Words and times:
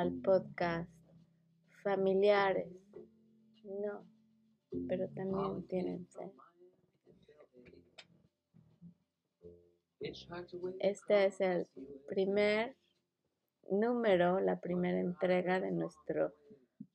al 0.00 0.12
podcast 0.22 0.90
familiares. 1.82 2.72
No, 3.64 4.02
pero 4.88 5.08
también 5.10 5.66
tienen 5.66 6.06
ser. 6.08 6.32
Este 10.78 11.26
es 11.26 11.40
el 11.42 11.66
primer 12.08 12.76
número, 13.70 14.40
la 14.40 14.58
primera 14.58 14.98
entrega 14.98 15.60
de 15.60 15.70
nuestro 15.70 16.32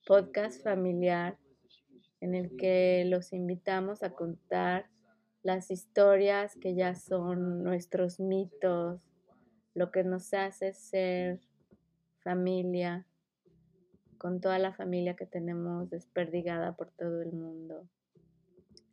podcast 0.04 0.60
familiar 0.64 1.38
en 2.20 2.34
el 2.34 2.56
que 2.56 3.04
los 3.06 3.32
invitamos 3.32 4.02
a 4.02 4.10
contar 4.10 4.90
las 5.44 5.70
historias 5.70 6.56
que 6.60 6.74
ya 6.74 6.96
son 6.96 7.62
nuestros 7.62 8.18
mitos, 8.18 9.00
lo 9.74 9.92
que 9.92 10.02
nos 10.02 10.34
hace 10.34 10.72
ser 10.72 11.45
familia, 12.26 13.06
con 14.18 14.40
toda 14.40 14.58
la 14.58 14.74
familia 14.74 15.14
que 15.14 15.26
tenemos 15.26 15.88
desperdigada 15.90 16.76
por 16.76 16.90
todo 16.90 17.22
el 17.22 17.32
mundo. 17.32 17.88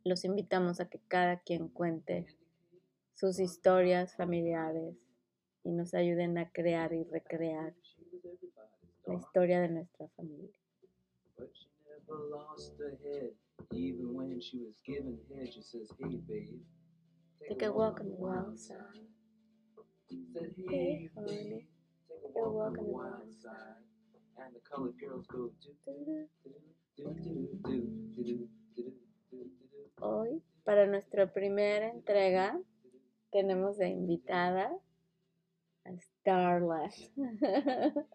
Los 0.04 0.24
invitamos 0.24 0.78
a 0.78 0.88
que 0.88 1.00
cada 1.08 1.40
quien 1.40 1.66
cuente 1.66 2.26
sus 3.14 3.40
historias 3.40 4.14
familiares 4.14 4.94
y 5.64 5.72
nos 5.72 5.94
ayuden 5.94 6.38
a 6.38 6.48
crear 6.52 6.92
y 6.92 7.02
recrear 7.02 7.74
la 9.06 9.14
historia 9.14 9.60
de 9.62 9.68
nuestra 9.68 10.06
familia. 10.10 10.56
Take 17.48 17.62
a 17.62 17.72
walk 17.72 18.00
on 18.00 18.10
the 18.10 18.16
wild 18.16 18.56
side. 18.56 18.78
Hey, 20.70 21.10
honey. 21.16 21.66
Hoy, 30.00 30.42
para 30.64 30.86
nuestra 30.86 31.32
primera 31.32 31.88
entrega, 31.88 32.60
tenemos 33.30 33.78
de 33.78 33.88
invitada 33.88 34.70
a 35.84 35.90
Starla, 35.96 36.90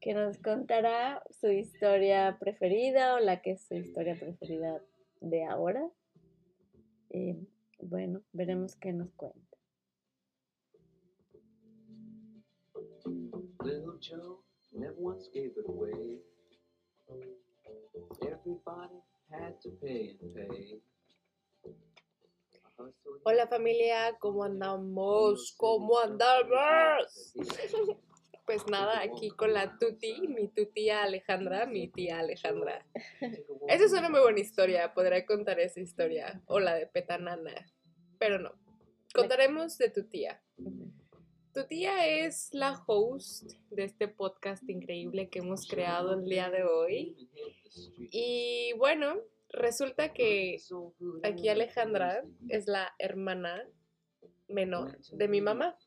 que 0.00 0.14
nos 0.14 0.38
contará 0.38 1.22
su 1.30 1.48
historia 1.48 2.36
preferida 2.38 3.14
o 3.14 3.20
la 3.20 3.40
que 3.40 3.52
es 3.52 3.62
su 3.62 3.74
historia 3.74 4.18
preferida 4.18 4.82
de 5.20 5.44
ahora. 5.44 5.88
Bueno, 7.80 8.22
veremos 8.32 8.76
qué 8.76 8.92
nos 8.92 9.12
cuenta. 9.12 9.45
Little 13.66 13.98
Joe 13.98 14.38
never 14.72 14.94
once 14.96 15.28
gave 15.34 15.50
it 15.58 15.66
away. 15.66 16.22
Everybody 18.22 19.02
had 19.28 19.60
to 19.62 19.70
pay 19.82 20.14
and 20.22 20.30
pay. 20.32 20.80
Hola 23.24 23.48
familia, 23.48 24.16
¿cómo 24.20 24.44
andamos? 24.44 25.52
¿Cómo 25.58 25.98
andamos? 25.98 27.34
Pues 28.46 28.64
nada, 28.68 29.00
aquí 29.00 29.30
con 29.30 29.52
la 29.52 29.76
tuti, 29.76 30.20
mi 30.28 30.46
tutía 30.46 31.02
Alejandra, 31.02 31.66
mi 31.66 31.88
tía 31.88 32.20
Alejandra. 32.20 32.86
Esa 33.66 33.84
es 33.86 33.92
una 33.92 34.08
muy 34.08 34.20
buena 34.20 34.38
historia, 34.38 34.94
podré 34.94 35.26
contar 35.26 35.58
esa 35.58 35.80
historia, 35.80 36.40
o 36.46 36.60
la 36.60 36.76
de 36.76 36.86
Petanana, 36.86 37.66
pero 38.20 38.38
no. 38.38 38.52
Contaremos 39.12 39.78
de 39.78 39.90
tu 39.90 40.04
tía. 40.04 40.40
Tu 41.56 41.66
tía 41.66 42.06
es 42.06 42.50
la 42.52 42.84
host 42.86 43.50
de 43.70 43.84
este 43.84 44.08
podcast 44.08 44.68
increíble 44.68 45.30
que 45.30 45.38
hemos 45.38 45.66
creado 45.66 46.12
el 46.12 46.26
día 46.26 46.50
de 46.50 46.64
hoy. 46.64 47.30
Y 48.12 48.74
bueno, 48.76 49.22
resulta 49.48 50.12
que 50.12 50.58
aquí 51.22 51.48
Alejandra 51.48 52.22
es 52.50 52.66
la 52.66 52.94
hermana 52.98 53.66
menor 54.48 54.98
de 55.12 55.28
mi 55.28 55.40
mamá. 55.40 55.78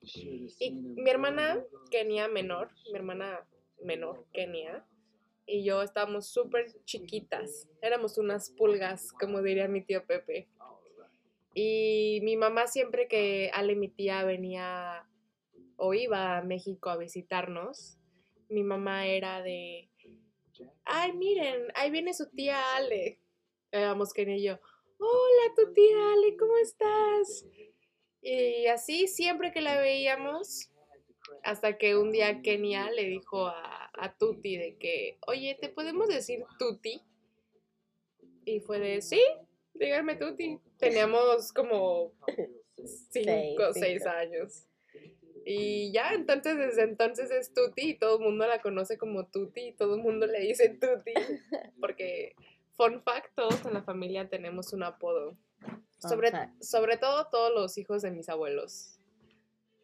Y 0.00 0.70
mi 0.70 1.10
hermana 1.10 1.62
Kenia 1.90 2.28
menor, 2.28 2.70
mi 2.90 2.96
hermana 2.96 3.46
menor 3.82 4.24
Kenia, 4.32 4.82
y 5.44 5.62
yo 5.62 5.82
estábamos 5.82 6.28
súper 6.28 6.72
chiquitas. 6.84 7.68
Éramos 7.82 8.16
unas 8.16 8.48
pulgas, 8.48 9.12
como 9.12 9.42
diría 9.42 9.68
mi 9.68 9.82
tío 9.84 10.06
Pepe. 10.06 10.48
Y 11.54 12.20
mi 12.22 12.36
mamá 12.36 12.66
siempre 12.66 13.06
que 13.06 13.50
Ale, 13.54 13.76
mi 13.76 13.88
tía, 13.88 14.24
venía 14.24 15.08
o 15.76 15.94
iba 15.94 16.38
a 16.38 16.42
México 16.42 16.90
a 16.90 16.96
visitarnos, 16.96 17.98
mi 18.48 18.62
mamá 18.62 19.06
era 19.06 19.42
de, 19.42 19.88
ay, 20.84 21.12
miren, 21.12 21.66
ahí 21.74 21.90
viene 21.90 22.14
su 22.14 22.28
tía 22.30 22.76
Ale. 22.76 23.20
Éramos 23.70 24.12
que 24.12 24.22
y 24.22 24.42
yo, 24.42 24.58
hola, 24.98 25.54
tu 25.56 25.72
tía 25.72 26.12
Ale, 26.12 26.36
¿cómo 26.36 26.56
estás? 26.58 27.46
Y 28.22 28.66
así 28.66 29.08
siempre 29.08 29.52
que 29.52 29.60
la 29.60 29.78
veíamos, 29.78 30.70
hasta 31.42 31.76
que 31.76 31.96
un 31.96 32.12
día 32.12 32.42
Kenia 32.42 32.90
le 32.90 33.04
dijo 33.04 33.46
a, 33.46 33.90
a 33.92 34.16
Tuti 34.16 34.56
de 34.56 34.76
que, 34.76 35.18
oye, 35.26 35.56
¿te 35.60 35.68
podemos 35.68 36.08
decir 36.08 36.44
Tuti? 36.58 37.02
Y 38.44 38.60
fue 38.60 38.78
de, 38.78 39.02
sí, 39.02 39.22
dígame 39.74 40.16
Tuti. 40.16 40.58
Teníamos 40.78 41.52
como 41.52 42.12
cinco 43.10 43.68
o 43.68 43.72
seis 43.72 44.04
años. 44.06 44.66
Y 45.46 45.92
ya, 45.92 46.14
entonces 46.14 46.56
desde 46.56 46.82
entonces 46.84 47.30
es 47.30 47.52
Tuti 47.52 47.90
y 47.90 47.98
todo 47.98 48.18
el 48.18 48.24
mundo 48.24 48.46
la 48.46 48.62
conoce 48.62 48.96
como 48.96 49.26
Tuti 49.26 49.68
y 49.68 49.72
todo 49.72 49.96
el 49.96 50.02
mundo 50.02 50.26
le 50.26 50.40
dice 50.40 50.70
Tuti. 50.70 51.12
Porque, 51.80 52.34
fun 52.76 53.02
fact, 53.02 53.34
todos 53.34 53.64
en 53.66 53.74
la 53.74 53.82
familia 53.82 54.28
tenemos 54.28 54.72
un 54.72 54.84
apodo. 54.84 55.36
Sobre, 55.98 56.30
sobre 56.60 56.96
todo 56.98 57.28
todos 57.30 57.52
los 57.54 57.78
hijos 57.78 58.02
de 58.02 58.10
mis 58.10 58.28
abuelos 58.28 58.98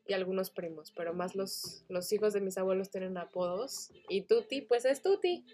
y 0.07 0.13
algunos 0.13 0.51
primos, 0.51 0.93
pero 0.93 1.15
más 1.15 1.35
los, 1.35 1.85
los 1.89 2.13
hijos 2.13 2.33
de 2.33 2.41
mis 2.41 2.59
abuelos 2.59 2.91
tienen 2.91 3.17
apodos. 3.17 3.91
Y 4.09 4.23
Tuti, 4.23 4.63
pues 4.63 4.85
es 4.85 5.03
Tuti. 5.03 5.45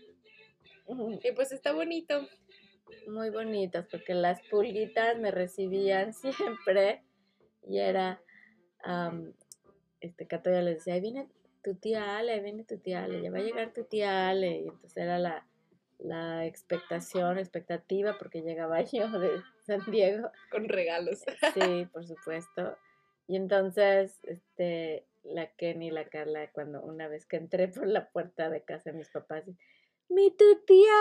Y 1.22 1.32
pues 1.32 1.52
está 1.52 1.72
bonito. 1.72 2.26
Muy 3.08 3.30
bonitos, 3.30 3.86
porque 3.90 4.14
las 4.14 4.40
pulguitas 4.48 5.18
me 5.18 5.30
recibían 5.30 6.12
siempre 6.62 7.02
y 7.66 7.78
era 7.78 8.20
este, 10.00 10.26
Catoya 10.26 10.62
les 10.62 10.76
decía, 10.76 10.94
ahí 10.94 11.00
viene 11.00 11.28
tu 11.62 11.74
tía 11.74 12.16
Ale, 12.18 12.32
ahí 12.32 12.40
viene 12.40 12.64
tu 12.64 12.78
tía 12.78 13.04
Ale, 13.04 13.22
ya 13.22 13.30
va 13.30 13.38
a 13.38 13.42
llegar 13.42 13.72
tu 13.72 13.84
tía 13.84 14.28
Ale. 14.28 14.60
Y 14.60 14.68
entonces 14.68 14.96
era 14.96 15.18
la, 15.18 15.46
la 15.98 16.46
expectación, 16.46 17.38
expectativa, 17.38 18.16
porque 18.18 18.42
llegaba 18.42 18.80
yo 18.92 19.08
de 19.18 19.42
San 19.66 19.82
Diego. 19.90 20.30
Con 20.50 20.68
regalos. 20.68 21.24
Sí, 21.54 21.86
por 21.92 22.06
supuesto. 22.06 22.76
Y 23.26 23.36
entonces, 23.36 24.20
este, 24.24 25.04
la 25.24 25.48
Kenny 25.48 25.88
y 25.88 25.90
la 25.90 26.04
Carla, 26.04 26.48
cuando 26.52 26.80
una 26.82 27.08
vez 27.08 27.26
que 27.26 27.36
entré 27.36 27.68
por 27.68 27.88
la 27.88 28.08
puerta 28.10 28.48
de 28.48 28.62
casa 28.62 28.92
de 28.92 28.98
mis 28.98 29.08
papás, 29.08 29.44
mi 30.08 30.30
tu 30.36 30.64
tía 30.64 30.92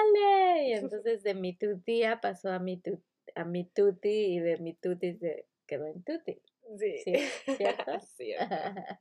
Ale. 0.00 0.68
Y 0.68 0.72
entonces 0.74 1.22
de 1.22 1.34
mi 1.34 1.56
tu 1.56 1.80
tía 1.80 2.20
pasó 2.20 2.50
a 2.50 2.58
mi, 2.58 2.80
tu, 2.80 3.02
a 3.34 3.44
mi 3.44 3.64
tuti 3.64 4.08
y 4.08 4.38
de 4.40 4.58
mi 4.58 4.74
tuti 4.74 5.14
se 5.14 5.46
quedó 5.66 5.86
en 5.86 6.02
tuti. 6.02 6.40
Sí. 6.76 6.98
¿Sí? 6.98 7.14
¿Cierto? 7.56 7.92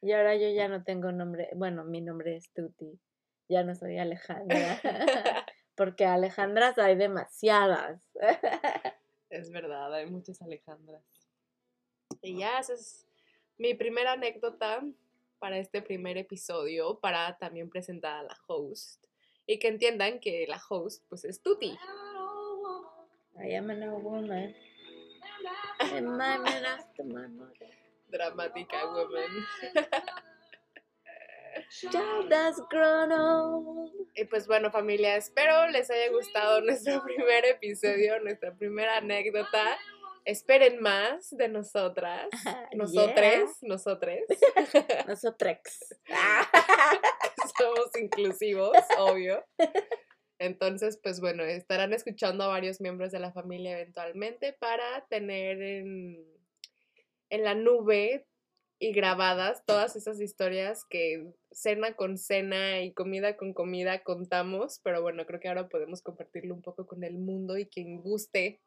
y 0.00 0.12
ahora 0.12 0.36
yo 0.36 0.48
ya 0.50 0.68
no 0.68 0.82
tengo 0.84 1.12
nombre, 1.12 1.50
bueno, 1.54 1.84
mi 1.84 2.00
nombre 2.00 2.36
es 2.36 2.50
Tuti, 2.52 2.98
ya 3.48 3.62
no 3.62 3.74
soy 3.74 3.98
Alejandra, 3.98 4.80
porque 5.74 6.06
Alejandras 6.06 6.78
hay 6.78 6.96
demasiadas. 6.96 8.02
es 9.28 9.50
verdad, 9.50 9.92
hay 9.92 10.06
muchas 10.06 10.40
Alejandras. 10.40 11.04
Y 12.22 12.38
ya, 12.38 12.58
esa 12.58 12.74
es 12.74 13.06
mi 13.58 13.74
primera 13.74 14.12
anécdota 14.12 14.82
para 15.38 15.58
este 15.58 15.82
primer 15.82 16.16
episodio, 16.18 16.98
para 17.00 17.36
también 17.38 17.70
presentar 17.70 18.16
a 18.16 18.22
la 18.22 18.36
host. 18.46 19.02
Y 19.46 19.58
que 19.58 19.68
entiendan 19.68 20.20
que 20.20 20.46
la 20.48 20.60
host, 20.68 21.04
pues, 21.08 21.24
es 21.24 21.42
Tuti. 21.42 21.76
I 23.36 23.54
am 23.56 23.70
a 23.70 23.94
woman. 23.96 24.54
Dramática 28.08 28.86
woman. 28.86 29.46
Y 34.14 34.24
pues 34.26 34.46
bueno 34.46 34.70
familia, 34.70 35.16
espero 35.16 35.68
les 35.68 35.90
haya 35.90 36.10
gustado 36.10 36.60
nuestro 36.60 37.02
primer 37.02 37.44
episodio, 37.44 38.20
nuestra 38.20 38.54
primera 38.54 38.98
anécdota. 38.98 39.76
Esperen 40.24 40.80
más 40.80 41.28
de 41.36 41.48
nosotras, 41.48 42.28
nosotres, 42.74 43.50
nosotres. 43.62 44.24
Nosotrex. 45.06 45.94
Somos 47.58 47.90
inclusivos, 48.00 48.76
obvio. 48.98 49.44
Entonces, 50.38 50.98
pues 51.02 51.20
bueno, 51.20 51.44
estarán 51.44 51.92
escuchando 51.92 52.44
a 52.44 52.48
varios 52.48 52.80
miembros 52.80 53.12
de 53.12 53.20
la 53.20 53.32
familia 53.32 53.78
eventualmente 53.78 54.54
para 54.54 55.06
tener 55.10 55.60
en, 55.60 56.24
en 57.28 57.44
la 57.44 57.54
nube 57.54 58.26
y 58.78 58.92
grabadas 58.92 59.64
todas 59.66 59.94
esas 59.94 60.20
historias 60.20 60.84
que 60.88 61.32
cena 61.52 61.94
con 61.94 62.16
cena 62.16 62.80
y 62.80 62.92
comida 62.92 63.36
con 63.36 63.52
comida 63.52 64.02
contamos, 64.02 64.80
pero 64.82 65.02
bueno, 65.02 65.26
creo 65.26 65.38
que 65.38 65.48
ahora 65.48 65.68
podemos 65.68 66.02
compartirlo 66.02 66.54
un 66.54 66.62
poco 66.62 66.86
con 66.86 67.04
el 67.04 67.18
mundo 67.18 67.58
y 67.58 67.66
quien 67.66 68.00
guste 68.00 68.60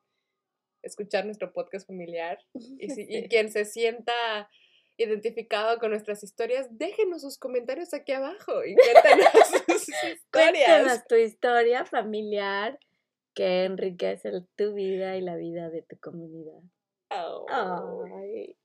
escuchar 0.87 1.25
nuestro 1.25 1.53
podcast 1.53 1.87
familiar 1.87 2.39
y, 2.79 2.89
si, 2.89 3.05
y 3.07 3.27
quien 3.27 3.51
se 3.51 3.65
sienta 3.65 4.49
identificado 4.97 5.77
con 5.79 5.91
nuestras 5.91 6.23
historias, 6.23 6.67
déjenos 6.71 7.21
sus 7.21 7.37
comentarios 7.37 7.93
aquí 7.93 8.11
abajo 8.11 8.65
y 8.65 8.75
cuéntanos 8.75 9.47
sus 9.65 9.89
historias. 9.89 10.23
Cuéntanos 10.31 11.07
tu 11.07 11.15
historia 11.15 11.85
familiar 11.85 12.79
que 13.33 13.65
enriquece 13.65 14.31
tu 14.55 14.73
vida 14.73 15.15
y 15.15 15.21
la 15.21 15.35
vida 15.35 15.69
de 15.69 15.83
tu 15.83 15.97
comunidad. 15.99 16.61
Oh. 17.11 18.03
Ay. 18.11 18.55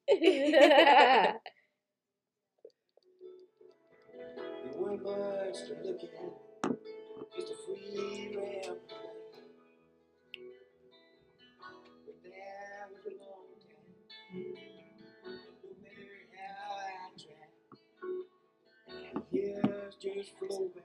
Years 19.30 19.94
just 20.00 20.30
flow 20.38 20.70
by 20.74 20.80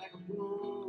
like 0.00 0.12
a 0.14 0.18
broom 0.32 0.83